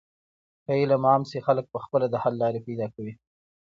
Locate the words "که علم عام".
0.63-1.21